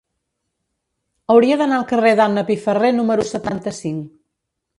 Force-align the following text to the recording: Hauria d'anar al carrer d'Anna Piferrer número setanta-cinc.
Hauria 1.33 1.57
d'anar 1.63 1.77
al 1.81 1.85
carrer 1.91 2.15
d'Anna 2.21 2.45
Piferrer 2.49 2.91
número 2.97 3.27
setanta-cinc. 3.35 4.11